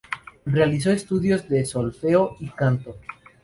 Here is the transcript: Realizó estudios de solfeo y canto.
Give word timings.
Realizó 0.47 0.89
estudios 0.91 1.47
de 1.47 1.63
solfeo 1.63 2.35
y 2.39 2.49
canto. 2.49 2.97